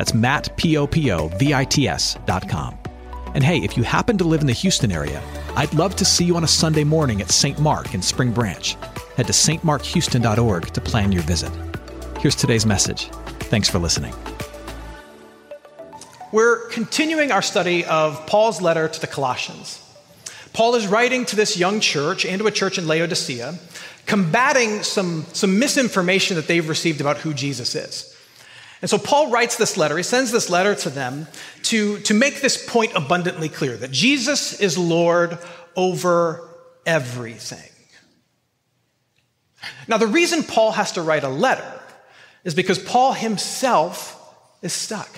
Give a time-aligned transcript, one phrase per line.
[0.00, 2.78] That's Matt, P-O-P-O-V-I-T-S dot com.
[3.34, 5.22] And hey, if you happen to live in the Houston area,
[5.56, 7.58] I'd love to see you on a Sunday morning at St.
[7.58, 8.78] Mark in Spring Branch.
[9.18, 11.52] Head to stmarkhouston.org to plan your visit.
[12.18, 13.10] Here's today's message.
[13.50, 14.14] Thanks for listening.
[16.32, 19.86] We're continuing our study of Paul's letter to the Colossians.
[20.54, 23.58] Paul is writing to this young church and to a church in Laodicea,
[24.06, 28.16] combating some, some misinformation that they've received about who Jesus is.
[28.80, 31.26] And so Paul writes this letter, he sends this letter to them
[31.64, 35.38] to, to make this point abundantly clear that Jesus is Lord
[35.76, 36.48] over
[36.86, 37.70] everything.
[39.86, 41.80] Now, the reason Paul has to write a letter
[42.44, 44.16] is because Paul himself
[44.62, 45.10] is stuck.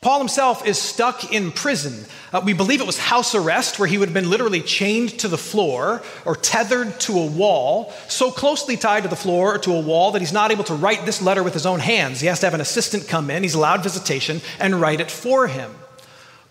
[0.00, 2.06] Paul himself is stuck in prison.
[2.32, 5.28] Uh, we believe it was house arrest, where he would have been literally chained to
[5.28, 9.72] the floor or tethered to a wall, so closely tied to the floor or to
[9.72, 12.20] a wall that he's not able to write this letter with his own hands.
[12.20, 15.48] He has to have an assistant come in, he's allowed visitation, and write it for
[15.48, 15.74] him.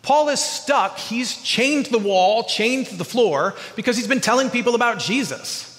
[0.01, 0.99] Paul is stuck.
[0.99, 4.99] He's chained to the wall, chained to the floor, because he's been telling people about
[4.99, 5.71] Jesus.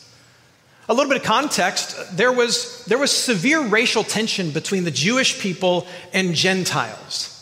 [0.88, 5.40] A little bit of context there was, there was severe racial tension between the Jewish
[5.40, 7.35] people and Gentiles.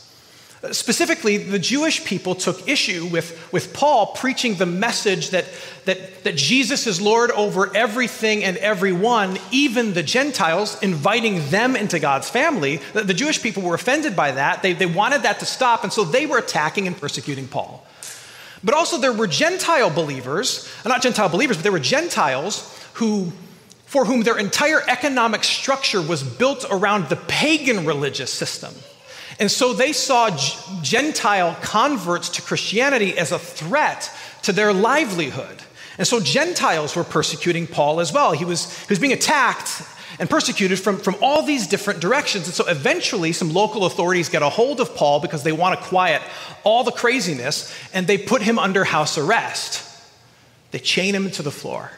[0.73, 5.45] Specifically, the Jewish people took issue with, with Paul preaching the message that,
[5.85, 11.99] that, that Jesus is Lord over everything and everyone, even the Gentiles, inviting them into
[11.99, 12.77] God's family.
[12.93, 14.63] The, the Jewish people were offended by that.
[14.63, 17.87] They, they wanted that to stop, and so they were attacking and persecuting Paul.
[18.63, 23.33] But also, there were Gentile believers, not Gentile believers, but there were Gentiles who
[23.95, 28.75] for whom their entire economic structure was built around the pagan religious system.
[29.39, 30.31] And so they saw
[30.83, 34.11] Gentile converts to Christianity as a threat
[34.43, 35.63] to their livelihood.
[35.99, 38.33] And so Gentiles were persecuting Paul as well.
[38.33, 39.83] He was, he was being attacked
[40.19, 42.47] and persecuted from, from all these different directions.
[42.47, 45.87] And so eventually, some local authorities get a hold of Paul because they want to
[45.87, 46.23] quiet
[46.63, 49.91] all the craziness, and they put him under house arrest.
[50.71, 51.91] They chain him to the floor.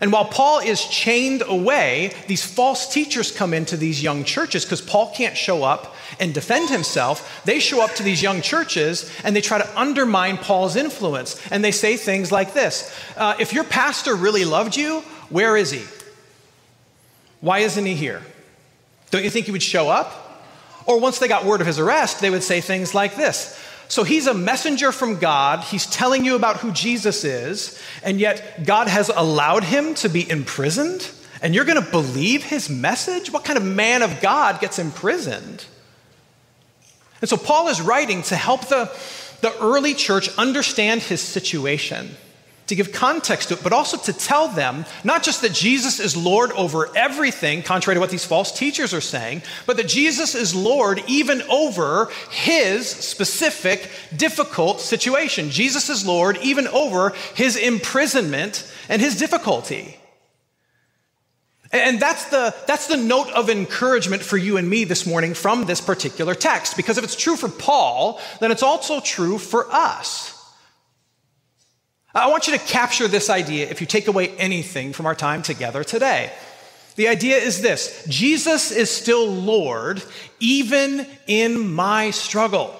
[0.00, 4.82] And while Paul is chained away, these false teachers come into these young churches because
[4.82, 7.42] Paul can't show up and defend himself.
[7.46, 11.40] They show up to these young churches and they try to undermine Paul's influence.
[11.50, 15.70] And they say things like this uh, If your pastor really loved you, where is
[15.70, 15.82] he?
[17.40, 18.22] Why isn't he here?
[19.10, 20.22] Don't you think he would show up?
[20.84, 24.02] Or once they got word of his arrest, they would say things like this so
[24.02, 25.60] he's a messenger from God.
[25.64, 30.28] He's telling you about who Jesus is, and yet God has allowed him to be
[30.28, 31.10] imprisoned?
[31.42, 33.30] And you're going to believe his message?
[33.30, 35.64] What kind of man of God gets imprisoned?
[37.20, 38.90] And so Paul is writing to help the,
[39.40, 42.16] the early church understand his situation
[42.66, 46.16] to give context to it, but also to tell them not just that Jesus is
[46.16, 50.54] Lord over everything, contrary to what these false teachers are saying, but that Jesus is
[50.54, 55.50] Lord even over his specific difficult situation.
[55.50, 59.96] Jesus is Lord even over his imprisonment and his difficulty.
[61.72, 65.66] And that's the, that's the note of encouragement for you and me this morning from
[65.66, 66.76] this particular text.
[66.76, 70.35] Because if it's true for Paul, then it's also true for us.
[72.16, 75.42] I want you to capture this idea if you take away anything from our time
[75.42, 76.32] together today.
[76.96, 80.02] The idea is this Jesus is still Lord
[80.40, 82.74] even in my struggle.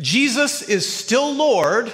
[0.00, 1.92] Jesus is still Lord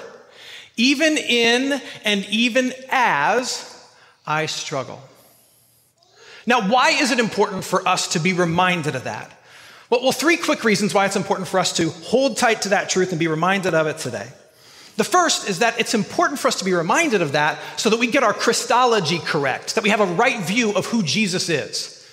[0.77, 3.67] even in and even as
[4.25, 5.03] I struggle.
[6.47, 9.31] Now, why is it important for us to be reminded of that?
[9.91, 12.89] Well, well, three quick reasons why it's important for us to hold tight to that
[12.89, 14.29] truth and be reminded of it today.
[15.01, 17.99] The first is that it's important for us to be reminded of that so that
[17.99, 22.07] we get our Christology correct, that we have a right view of who Jesus is.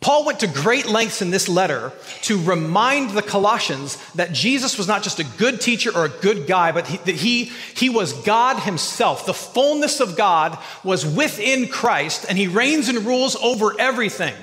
[0.00, 1.90] Paul went to great lengths in this letter
[2.22, 6.46] to remind the Colossians that Jesus was not just a good teacher or a good
[6.46, 9.26] guy, but he, that he, he was God himself.
[9.26, 14.34] The fullness of God was within Christ, and he reigns and rules over everything.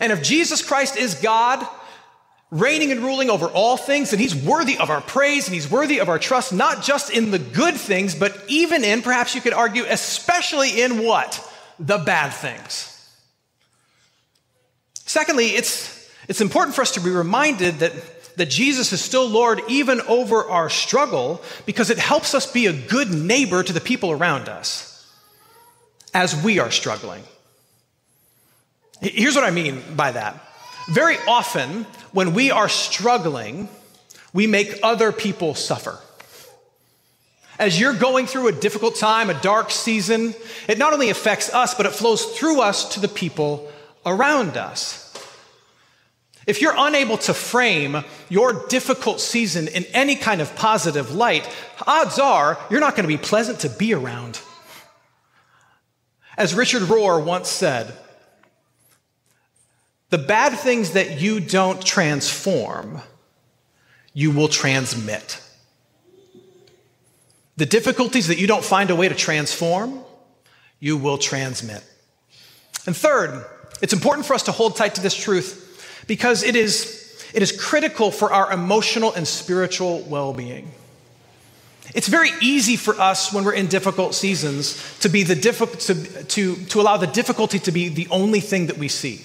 [0.00, 1.64] And if Jesus Christ is God,
[2.50, 5.98] reigning and ruling over all things, and he's worthy of our praise and he's worthy
[5.98, 9.52] of our trust, not just in the good things, but even in, perhaps you could
[9.52, 11.42] argue, especially in what?
[11.78, 12.92] The bad things.
[14.94, 15.94] Secondly, it's,
[16.28, 17.92] It's important for us to be reminded that,
[18.36, 22.72] that Jesus is still Lord even over our struggle because it helps us be a
[22.72, 25.06] good neighbor to the people around us
[26.12, 27.22] as we are struggling.
[29.00, 30.42] Here's what I mean by that.
[30.88, 33.68] Very often, when we are struggling,
[34.32, 35.98] we make other people suffer.
[37.58, 40.34] As you're going through a difficult time, a dark season,
[40.68, 43.70] it not only affects us, but it flows through us to the people
[44.04, 45.02] around us.
[46.46, 51.48] If you're unable to frame your difficult season in any kind of positive light,
[51.86, 54.40] odds are you're not going to be pleasant to be around.
[56.36, 57.92] As Richard Rohr once said,
[60.10, 63.00] the bad things that you don't transform,
[64.14, 65.42] you will transmit.
[67.56, 70.00] The difficulties that you don't find a way to transform,
[70.78, 71.82] you will transmit.
[72.86, 73.44] And third,
[73.82, 77.50] it's important for us to hold tight to this truth because it is, it is
[77.52, 80.70] critical for our emotional and spiritual well being.
[81.94, 86.24] It's very easy for us when we're in difficult seasons to, be the diffi- to,
[86.24, 89.22] to, to allow the difficulty to be the only thing that we see.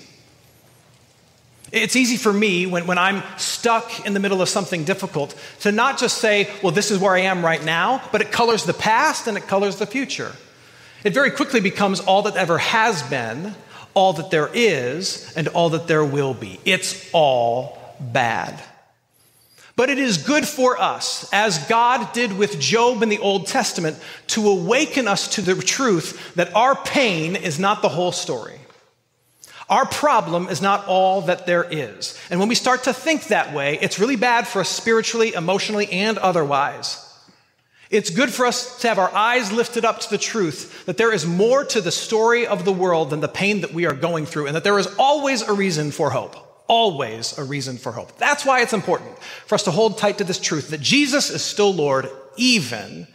[1.71, 5.71] It's easy for me when, when I'm stuck in the middle of something difficult to
[5.71, 8.73] not just say, well, this is where I am right now, but it colors the
[8.73, 10.33] past and it colors the future.
[11.03, 13.56] It very quickly becomes all that ever has been,
[13.94, 16.59] all that there is, and all that there will be.
[16.65, 18.62] It's all bad.
[19.77, 23.97] But it is good for us, as God did with Job in the Old Testament,
[24.27, 28.61] to awaken us to the truth that our pain is not the whole story.
[29.71, 32.19] Our problem is not all that there is.
[32.29, 35.89] And when we start to think that way, it's really bad for us spiritually, emotionally,
[35.89, 37.07] and otherwise.
[37.89, 41.13] It's good for us to have our eyes lifted up to the truth that there
[41.13, 44.25] is more to the story of the world than the pain that we are going
[44.25, 46.35] through, and that there is always a reason for hope.
[46.68, 48.18] Always a reason for hope.
[48.18, 51.41] That's why it's important for us to hold tight to this truth that Jesus is
[51.41, 53.07] still Lord, even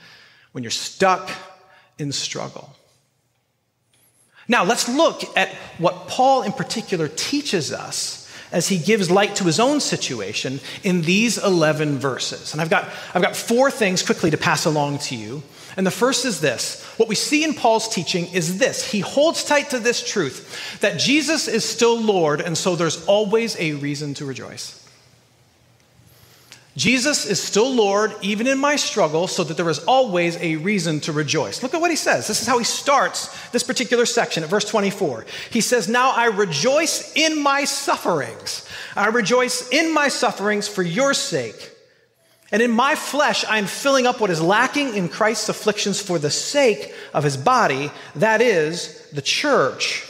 [0.52, 1.30] when you're stuck
[1.98, 2.74] in struggle.
[4.48, 9.44] Now, let's look at what Paul in particular teaches us as he gives light to
[9.44, 12.52] his own situation in these 11 verses.
[12.52, 15.42] And I've got, I've got four things quickly to pass along to you.
[15.76, 19.44] And the first is this what we see in Paul's teaching is this he holds
[19.44, 24.14] tight to this truth that Jesus is still Lord, and so there's always a reason
[24.14, 24.85] to rejoice.
[26.76, 31.00] Jesus is still Lord, even in my struggle, so that there is always a reason
[31.00, 31.62] to rejoice.
[31.62, 32.28] Look at what he says.
[32.28, 35.24] This is how he starts this particular section at verse 24.
[35.50, 38.68] He says, Now I rejoice in my sufferings.
[38.94, 41.72] I rejoice in my sufferings for your sake.
[42.52, 46.18] And in my flesh, I am filling up what is lacking in Christ's afflictions for
[46.18, 50.04] the sake of his body, that is, the church.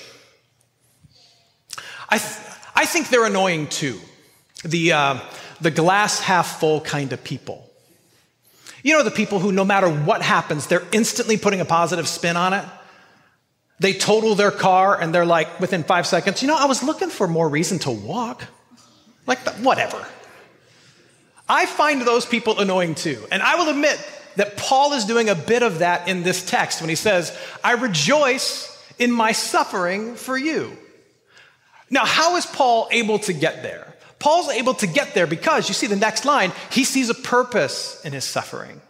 [2.09, 2.41] I, th-
[2.75, 4.01] I think they're annoying too.
[4.65, 4.93] The.
[4.93, 5.21] Uh,
[5.61, 7.69] the glass half full kind of people.
[8.82, 12.37] You know, the people who, no matter what happens, they're instantly putting a positive spin
[12.37, 12.64] on it.
[13.81, 17.11] They total their car and they're like, within five seconds, you know, I was looking
[17.11, 18.44] for more reason to walk.
[19.26, 20.06] Like, whatever.
[21.49, 23.25] I find those people annoying too.
[23.31, 23.99] And I will admit
[24.37, 27.73] that Paul is doing a bit of that in this text when he says, I
[27.73, 30.76] rejoice in my suffering for you.
[31.91, 33.95] Now, how is Paul able to get there?
[34.19, 38.01] Paul's able to get there because, you see the next line, he sees a purpose
[38.05, 38.81] in his suffering.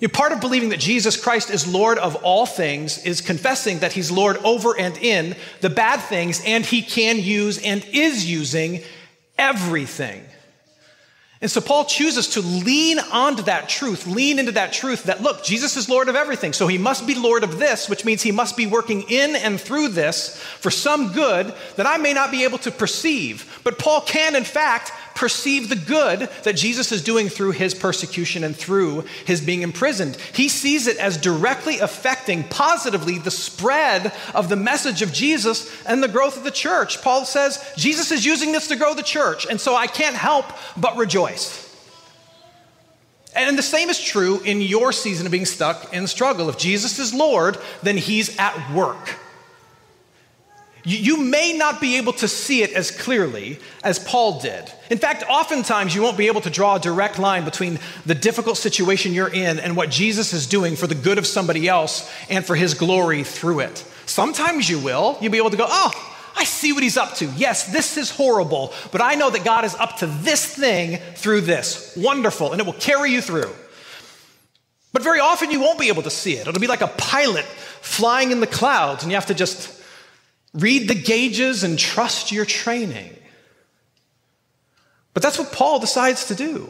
[0.00, 3.78] You know, part of believing that Jesus Christ is Lord of all things is confessing
[3.78, 8.28] that he's Lord over and in the bad things, and he can use and is
[8.28, 8.82] using
[9.38, 10.24] everything.
[11.42, 15.42] And so Paul chooses to lean onto that truth, lean into that truth that, look,
[15.42, 16.52] Jesus is Lord of everything.
[16.52, 19.60] So he must be Lord of this, which means he must be working in and
[19.60, 23.60] through this for some good that I may not be able to perceive.
[23.64, 28.44] But Paul can, in fact, perceive the good that Jesus is doing through his persecution
[28.44, 30.16] and through his being imprisoned.
[30.32, 36.02] He sees it as directly affecting positively the spread of the message of Jesus and
[36.02, 37.02] the growth of the church.
[37.02, 40.46] Paul says, Jesus is using this to grow the church, and so I can't help
[40.76, 41.68] but rejoice.
[43.34, 46.48] And the same is true in your season of being stuck in struggle.
[46.50, 49.16] If Jesus is Lord, then he's at work.
[50.84, 54.70] You may not be able to see it as clearly as Paul did.
[54.90, 58.56] In fact, oftentimes you won't be able to draw a direct line between the difficult
[58.56, 62.44] situation you're in and what Jesus is doing for the good of somebody else and
[62.44, 63.84] for his glory through it.
[64.06, 65.16] Sometimes you will.
[65.20, 67.26] You'll be able to go, oh, I see what he's up to.
[67.26, 71.42] Yes, this is horrible, but I know that God is up to this thing through
[71.42, 71.96] this.
[71.96, 73.50] Wonderful, and it will carry you through.
[74.92, 76.48] But very often you won't be able to see it.
[76.48, 79.81] It'll be like a pilot flying in the clouds, and you have to just
[80.54, 83.16] Read the gauges and trust your training.
[85.14, 86.68] But that's what Paul decides to do.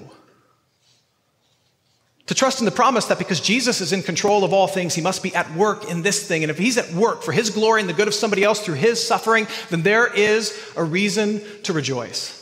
[2.26, 5.02] To trust in the promise that because Jesus is in control of all things, he
[5.02, 6.44] must be at work in this thing.
[6.44, 8.76] And if he's at work for his glory and the good of somebody else through
[8.76, 12.38] his suffering, then there is a reason to rejoice.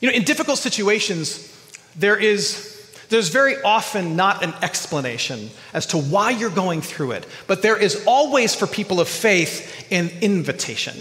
[0.00, 1.52] You know, in difficult situations,
[1.96, 2.75] there is
[3.08, 7.76] there's very often not an explanation as to why you're going through it, but there
[7.76, 10.96] is always for people of faith an invitation.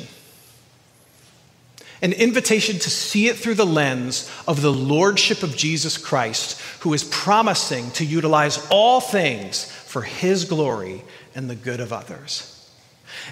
[2.01, 6.93] An invitation to see it through the lens of the lordship of Jesus Christ, who
[6.93, 12.51] is promising to utilize all things for his glory and the good of others.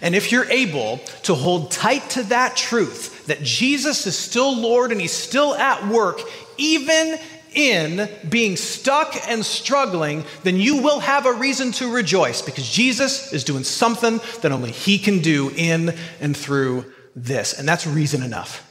[0.01, 4.91] And if you're able to hold tight to that truth, that Jesus is still Lord
[4.91, 6.19] and he's still at work,
[6.57, 7.19] even
[7.55, 13.33] in being stuck and struggling, then you will have a reason to rejoice because Jesus
[13.33, 17.57] is doing something that only He can do in and through this.
[17.57, 18.69] And that's reason enough.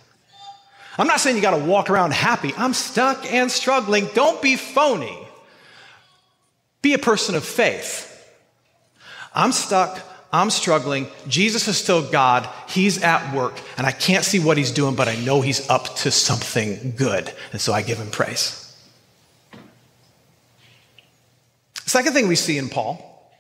[0.99, 2.53] I'm not saying you got to walk around happy.
[2.57, 4.09] I'm stuck and struggling.
[4.15, 5.19] Don't be phony.
[6.83, 8.09] Be a person of faith.
[9.35, 10.01] I'm stuck.
[10.33, 11.09] I'm struggling.
[11.29, 12.49] Jesus is still God.
[12.69, 15.95] He's at work, and I can't see what he's doing, but I know he's up
[15.97, 17.33] to something good.
[17.53, 18.62] And so I give him praise.
[21.93, 23.31] Second thing we see in Paul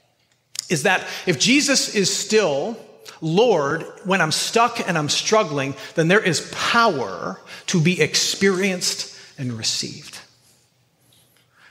[0.69, 2.77] is that if Jesus is still
[3.23, 9.55] Lord when I'm stuck and I'm struggling, then there is power to be experienced and
[9.55, 10.19] received.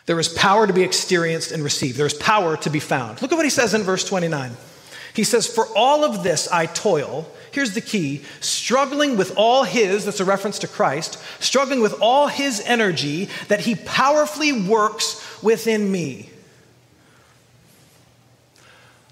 [0.08, 2.00] There is power to be experienced and received.
[2.00, 3.22] There is power to be found.
[3.22, 4.54] Look at what he says in verse 29.
[5.14, 7.32] He says, For all of this I toil.
[7.52, 12.28] Here's the key struggling with all his, that's a reference to Christ, struggling with all
[12.28, 16.31] his energy that he powerfully works within me.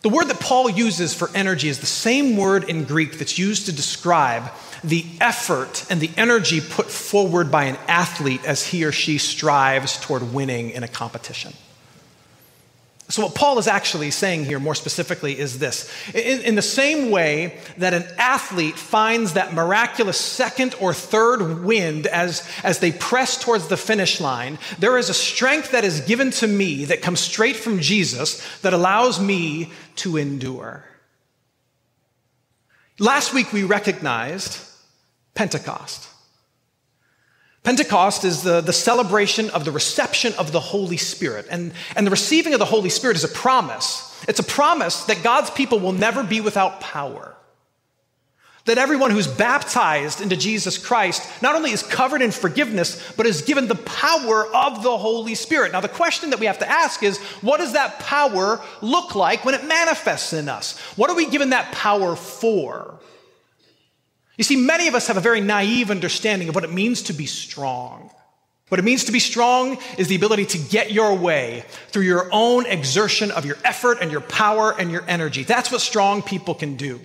[0.01, 3.65] The word that Paul uses for energy is the same word in Greek that's used
[3.65, 4.49] to describe
[4.81, 9.99] the effort and the energy put forward by an athlete as he or she strives
[9.99, 11.53] toward winning in a competition.
[13.09, 15.91] So, what Paul is actually saying here, more specifically, is this.
[16.13, 22.05] In, in, the same way that an athlete finds that miraculous second or third wind
[22.05, 26.29] as, as they press towards the finish line, there is a strength that is given
[26.29, 30.85] to me that comes straight from Jesus that allows me to endure.
[32.99, 34.59] Last week, we recognized
[35.33, 36.09] Pentecost.
[37.63, 41.45] Pentecost is the, the celebration of the reception of the Holy Spirit.
[41.49, 44.05] And, and the receiving of the Holy Spirit is a promise.
[44.27, 47.35] It's a promise that God's people will never be without power.
[48.65, 53.41] That everyone who's baptized into Jesus Christ not only is covered in forgiveness, but is
[53.41, 55.71] given the power of the Holy Spirit.
[55.71, 59.43] Now, the question that we have to ask is what does that power look like
[59.43, 60.77] when it manifests in us?
[60.95, 62.99] What are we given that power for?
[64.39, 67.13] You see, many of us have a very naive understanding of what it means to
[67.13, 68.09] be strong.
[68.69, 72.29] What it means to be strong is the ability to get your way through your
[72.31, 75.43] own exertion of your effort and your power and your energy.
[75.43, 77.01] That's what strong people can do.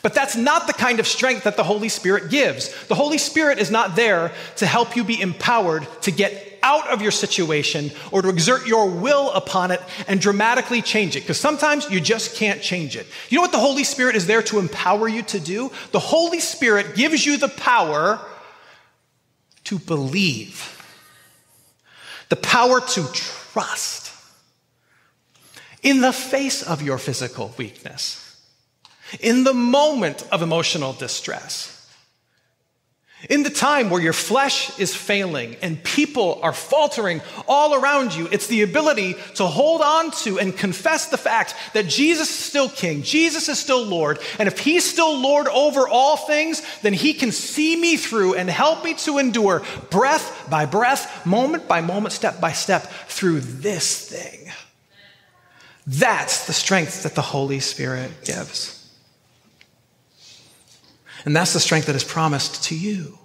[0.00, 2.86] But that's not the kind of strength that the Holy Spirit gives.
[2.86, 7.02] The Holy Spirit is not there to help you be empowered to get out of
[7.02, 11.20] your situation or to exert your will upon it and dramatically change it.
[11.20, 13.06] Because sometimes you just can't change it.
[13.28, 15.70] You know what the Holy Spirit is there to empower you to do?
[15.90, 18.20] The Holy Spirit gives you the power
[19.64, 20.78] to believe,
[22.28, 24.12] the power to trust
[25.82, 28.31] in the face of your physical weakness,
[29.20, 31.72] in the moment of emotional distress
[33.28, 38.28] in the time where your flesh is failing and people are faltering all around you,
[38.32, 42.68] it's the ability to hold on to and confess the fact that Jesus is still
[42.68, 47.14] King, Jesus is still Lord, and if He's still Lord over all things, then He
[47.14, 52.12] can see me through and help me to endure breath by breath, moment by moment,
[52.12, 54.52] step by step through this thing.
[55.86, 58.81] That's the strength that the Holy Spirit gives.
[61.24, 63.18] And that's the strength that is promised to you.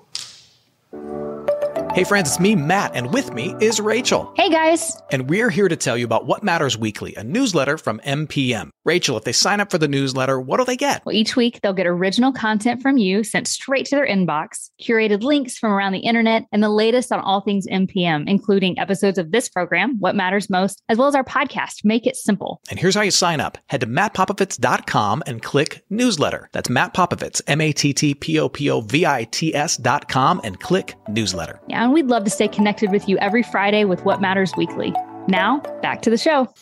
[1.97, 4.31] Hey, friends, it's me, Matt, and with me is Rachel.
[4.35, 5.01] Hey, guys.
[5.09, 8.69] And we're here to tell you about What Matters Weekly, a newsletter from MPM.
[8.85, 11.03] Rachel, if they sign up for the newsletter, what do they get?
[11.07, 15.23] Well, each week they'll get original content from you sent straight to their inbox, curated
[15.23, 19.31] links from around the internet, and the latest on all things MPM, including episodes of
[19.31, 22.61] this program, What Matters Most, as well as our podcast, Make It Simple.
[22.69, 26.47] And here's how you sign up head to mattpopovits.com and click newsletter.
[26.53, 30.41] That's Matt Popovits, M A T T P O P O V I T S.com,
[30.43, 31.59] and click newsletter.
[31.67, 34.93] Yeah, and we'd love to stay connected with you every Friday with What Matters Weekly.
[35.29, 36.53] Now, back to the show.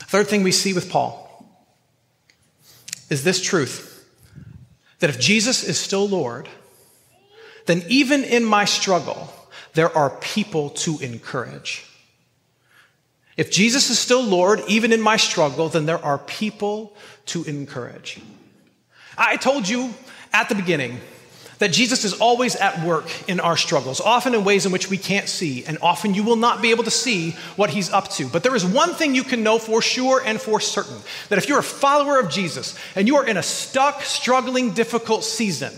[0.00, 1.46] Third thing we see with Paul
[3.08, 4.04] is this truth
[4.98, 6.48] that if Jesus is still Lord,
[7.66, 9.32] then even in my struggle,
[9.74, 11.86] there are people to encourage.
[13.36, 16.96] If Jesus is still Lord, even in my struggle, then there are people
[17.26, 18.20] to encourage.
[19.16, 19.94] I told you
[20.32, 20.98] at the beginning
[21.62, 24.98] that Jesus is always at work in our struggles, often in ways in which we
[24.98, 28.26] can't see, and often you will not be able to see what he's up to.
[28.26, 30.96] But there is one thing you can know for sure and for certain
[31.28, 35.22] that if you're a follower of Jesus and you are in a stuck, struggling, difficult
[35.22, 35.72] season,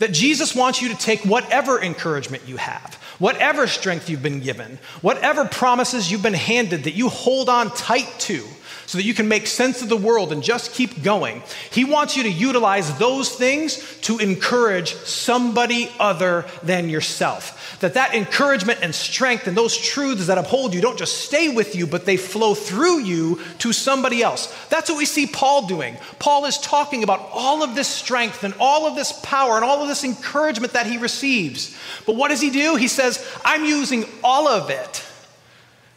[0.00, 4.80] that Jesus wants you to take whatever encouragement you have, whatever strength you've been given,
[5.00, 8.42] whatever promises you've been handed that you hold on tight to
[8.86, 11.42] so that you can make sense of the world and just keep going.
[11.70, 17.78] He wants you to utilize those things to encourage somebody other than yourself.
[17.80, 21.74] That that encouragement and strength and those truths that uphold you don't just stay with
[21.74, 24.54] you, but they flow through you to somebody else.
[24.68, 25.96] That's what we see Paul doing.
[26.18, 29.82] Paul is talking about all of this strength and all of this power and all
[29.82, 31.76] of this encouragement that he receives.
[32.06, 32.76] But what does he do?
[32.76, 35.04] He says, I'm using all of it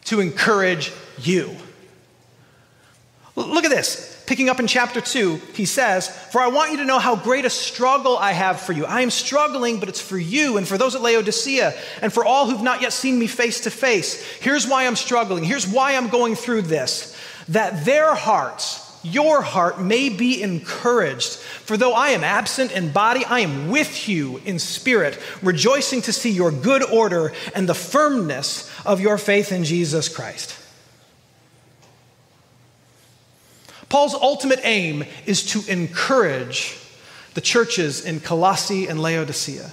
[0.04, 1.54] to encourage you.
[3.46, 4.16] Look at this.
[4.26, 7.46] Picking up in chapter 2, he says, For I want you to know how great
[7.46, 8.84] a struggle I have for you.
[8.84, 12.46] I am struggling, but it's for you and for those at Laodicea and for all
[12.46, 14.22] who've not yet seen me face to face.
[14.38, 15.44] Here's why I'm struggling.
[15.44, 17.16] Here's why I'm going through this
[17.48, 21.36] that their hearts, your heart, may be encouraged.
[21.36, 26.12] For though I am absent in body, I am with you in spirit, rejoicing to
[26.12, 30.54] see your good order and the firmness of your faith in Jesus Christ.
[33.88, 36.78] Paul's ultimate aim is to encourage
[37.34, 39.70] the churches in Colossae and Laodicea.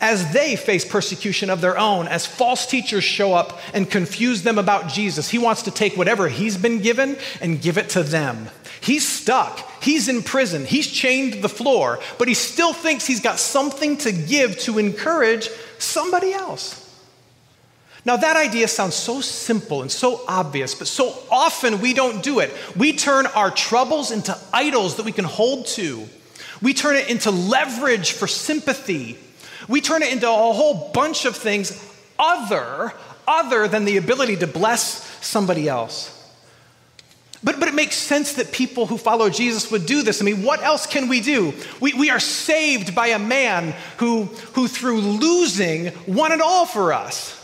[0.00, 4.58] As they face persecution of their own, as false teachers show up and confuse them
[4.58, 8.48] about Jesus, he wants to take whatever he's been given and give it to them.
[8.80, 13.20] He's stuck, he's in prison, he's chained to the floor, but he still thinks he's
[13.20, 16.83] got something to give to encourage somebody else.
[18.06, 22.40] Now, that idea sounds so simple and so obvious, but so often we don't do
[22.40, 22.52] it.
[22.76, 26.06] We turn our troubles into idols that we can hold to.
[26.60, 29.18] We turn it into leverage for sympathy.
[29.68, 31.72] We turn it into a whole bunch of things
[32.18, 32.92] other,
[33.26, 36.10] other than the ability to bless somebody else.
[37.42, 40.20] But, but it makes sense that people who follow Jesus would do this.
[40.20, 41.54] I mean, what else can we do?
[41.80, 46.92] We, we are saved by a man who, who, through losing, won it all for
[46.92, 47.43] us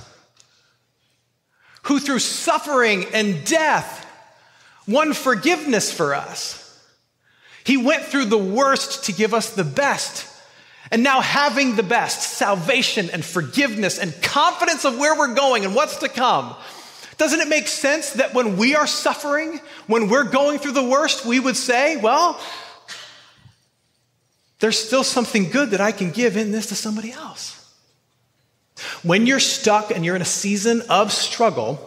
[1.82, 4.06] who through suffering and death
[4.86, 6.56] won forgiveness for us.
[7.64, 10.26] He went through the worst to give us the best.
[10.90, 15.74] And now, having the best, salvation and forgiveness and confidence of where we're going and
[15.74, 16.54] what's to come,
[17.16, 21.24] doesn't it make sense that when we are suffering, when we're going through the worst,
[21.24, 22.40] we would say, well,
[24.58, 27.59] there's still something good that I can give in this to somebody else?
[29.02, 31.86] When you're stuck and you're in a season of struggle,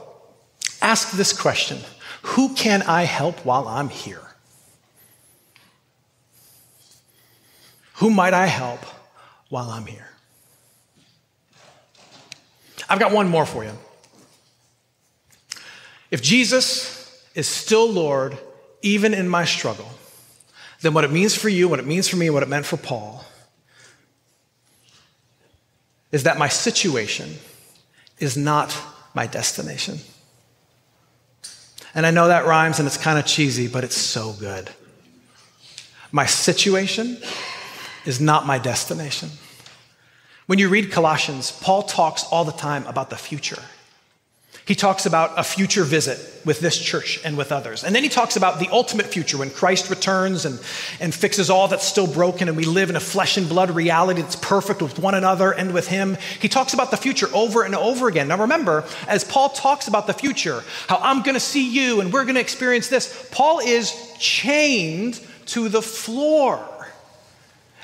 [0.82, 1.80] ask this question
[2.24, 4.22] Who can I help while I'm here?
[7.96, 8.80] Who might I help
[9.50, 10.10] while I'm here?
[12.90, 13.72] I've got one more for you.
[16.12, 18.38] If Jesus is still Lord,
[18.82, 19.90] even in my struggle,
[20.82, 22.78] then what it means for you, what it means for me, what it meant for
[22.78, 23.26] Paul,
[26.14, 27.36] is that my situation
[28.20, 28.78] is not
[29.14, 29.98] my destination.
[31.96, 34.70] And I know that rhymes and it's kind of cheesy, but it's so good.
[36.12, 37.18] My situation
[38.06, 39.30] is not my destination.
[40.46, 43.62] When you read Colossians, Paul talks all the time about the future.
[44.66, 47.84] He talks about a future visit with this church and with others.
[47.84, 50.58] And then he talks about the ultimate future when Christ returns and,
[51.02, 54.22] and fixes all that's still broken and we live in a flesh and blood reality
[54.22, 56.18] that's perfect with one another and with him.
[56.40, 58.30] He talks about the future over and over again.
[58.30, 62.14] Now remember, as Paul talks about the future, how I'm going to see you and
[62.14, 66.66] we're going to experience this, Paul is chained to the floor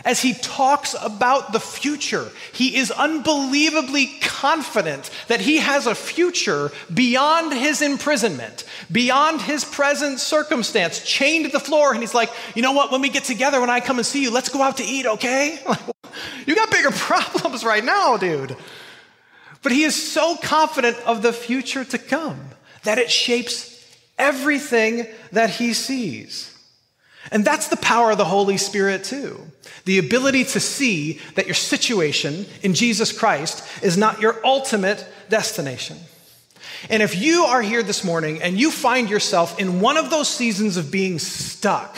[0.05, 6.71] as he talks about the future, he is unbelievably confident that he has a future
[6.93, 11.91] beyond his imprisonment, beyond his present circumstance, chained to the floor.
[11.91, 12.91] And he's like, you know what?
[12.91, 15.05] When we get together, when I come and see you, let's go out to eat,
[15.05, 15.59] okay?
[16.45, 18.55] you got bigger problems right now, dude.
[19.61, 22.39] But he is so confident of the future to come
[22.83, 23.75] that it shapes
[24.17, 26.55] everything that he sees.
[27.31, 29.39] And that's the power of the Holy Spirit, too.
[29.85, 35.97] The ability to see that your situation in Jesus Christ is not your ultimate destination.
[36.89, 40.29] And if you are here this morning and you find yourself in one of those
[40.29, 41.97] seasons of being stuck,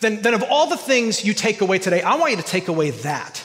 [0.00, 2.68] then, then of all the things you take away today, I want you to take
[2.68, 3.44] away that.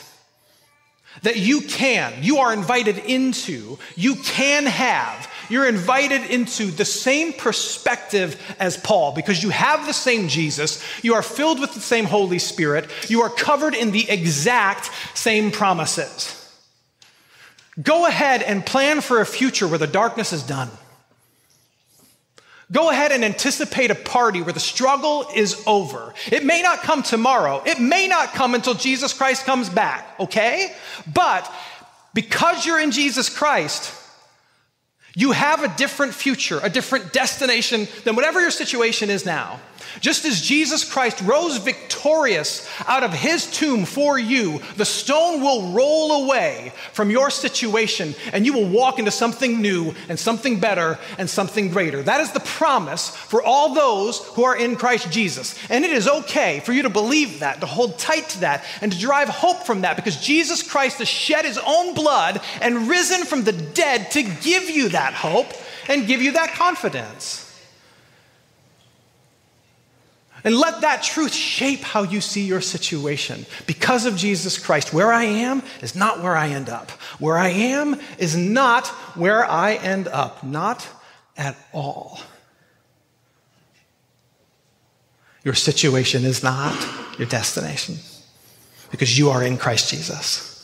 [1.22, 5.30] that you can, you are invited into, you can have.
[5.48, 11.14] You're invited into the same perspective as Paul because you have the same Jesus, you
[11.14, 16.34] are filled with the same Holy Spirit, you are covered in the exact same promises.
[17.80, 20.70] Go ahead and plan for a future where the darkness is done.
[22.70, 26.12] Go ahead and anticipate a party where the struggle is over.
[26.30, 27.62] It may not come tomorrow.
[27.64, 30.74] It may not come until Jesus Christ comes back, okay?
[31.14, 31.50] But
[32.12, 33.94] because you're in Jesus Christ,
[35.14, 39.60] you have a different future, a different destination than whatever your situation is now.
[40.00, 45.72] Just as Jesus Christ rose victorious out of his tomb for you, the stone will
[45.72, 50.98] roll away from your situation and you will walk into something new and something better
[51.18, 52.02] and something greater.
[52.02, 55.54] That is the promise for all those who are in Christ Jesus.
[55.68, 58.92] And it is okay for you to believe that, to hold tight to that, and
[58.92, 63.24] to derive hope from that because Jesus Christ has shed his own blood and risen
[63.24, 65.52] from the dead to give you that hope
[65.88, 67.47] and give you that confidence.
[70.44, 73.44] And let that truth shape how you see your situation.
[73.66, 76.90] Because of Jesus Christ, where I am is not where I end up.
[77.18, 80.44] Where I am is not where I end up.
[80.44, 80.86] Not
[81.36, 82.20] at all.
[85.44, 86.76] Your situation is not
[87.18, 87.96] your destination
[88.90, 90.54] because you are in Christ Jesus.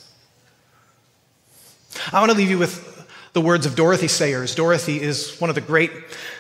[2.13, 2.94] I want to leave you with
[3.35, 4.55] the words of Dorothy Sayers.
[4.55, 5.91] Dorothy is one of the great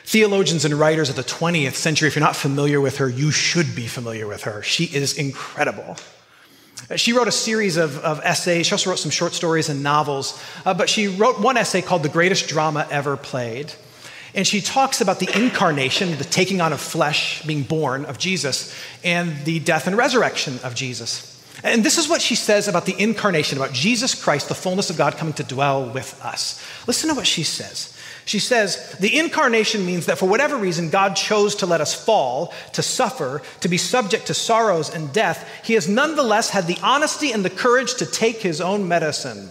[0.04, 2.06] theologians and writers of the 20th century.
[2.06, 4.62] If you're not familiar with her, you should be familiar with her.
[4.62, 5.96] She is incredible.
[6.94, 8.66] She wrote a series of, of essays.
[8.66, 10.40] She also wrote some short stories and novels.
[10.64, 13.72] Uh, but she wrote one essay called The Greatest Drama Ever Played.
[14.32, 18.72] And she talks about the incarnation, the taking on of flesh, being born of Jesus,
[19.02, 21.33] and the death and resurrection of Jesus.
[21.62, 24.98] And this is what she says about the incarnation, about Jesus Christ, the fullness of
[24.98, 26.62] God coming to dwell with us.
[26.86, 27.96] Listen to what she says.
[28.26, 32.54] She says, the incarnation means that for whatever reason God chose to let us fall,
[32.72, 37.32] to suffer, to be subject to sorrows and death, he has nonetheless had the honesty
[37.32, 39.50] and the courage to take his own medicine.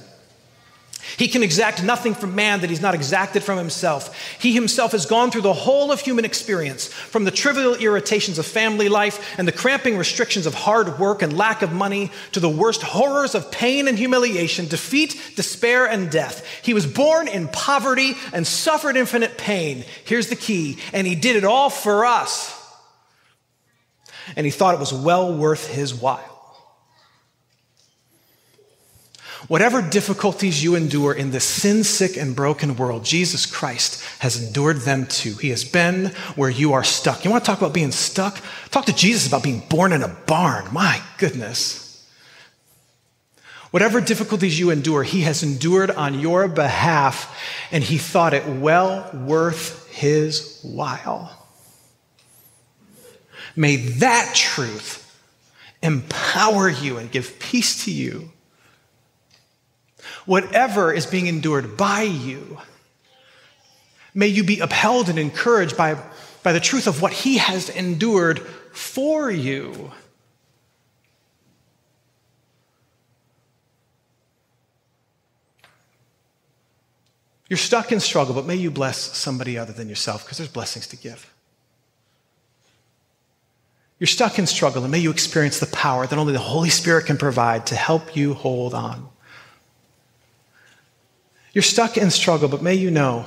[1.18, 4.18] He can exact nothing from man that he's not exacted from himself.
[4.39, 8.46] He himself has gone through the whole of human experience, from the trivial irritations of
[8.46, 12.50] family life and the cramping restrictions of hard work and lack of money to the
[12.50, 16.46] worst horrors of pain and humiliation, defeat, despair, and death.
[16.63, 19.84] He was born in poverty and suffered infinite pain.
[20.06, 22.60] Here's the key, and he did it all for us.
[24.36, 26.33] And he thought it was well worth his while.
[29.48, 34.78] Whatever difficulties you endure in this sin sick and broken world, Jesus Christ has endured
[34.78, 35.34] them too.
[35.36, 37.26] He has been where you are stuck.
[37.26, 38.40] You want to talk about being stuck?
[38.72, 40.74] Talk to Jesus about being born in a barn.
[40.74, 41.84] My goodness.
[43.72, 47.36] Whatever difficulties you endure, he has endured on your behalf,
[47.72, 51.48] and he thought it well worth his while.
[53.56, 55.00] May that truth
[55.82, 58.33] empower you and give peace to you
[60.26, 62.60] whatever is being endured by you,
[64.14, 65.98] may you be upheld and encouraged by,
[66.44, 68.40] by the truth of what He has endured
[68.72, 69.92] for you.
[77.50, 80.88] You're stuck in struggle, but may you bless somebody other than yourself because there's blessings
[80.88, 81.32] to give.
[84.00, 87.06] You're stuck in struggle, and may you experience the power that only the Holy Spirit
[87.06, 89.08] can provide to help you hold on.
[91.54, 93.26] You're stuck in struggle, but may you know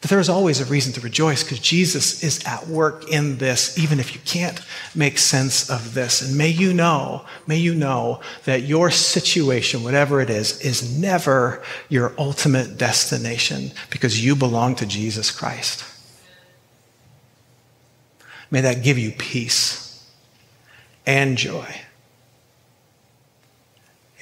[0.00, 3.76] that there is always a reason to rejoice because Jesus is at work in this,
[3.78, 4.60] even if you can't
[4.94, 6.22] make sense of this.
[6.22, 11.62] And may you know, may you know that your situation, whatever it is, is never
[11.88, 15.84] your ultimate destination because you belong to Jesus Christ.
[18.50, 20.08] May that give you peace
[21.04, 21.66] and joy.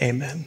[0.01, 0.47] Amen.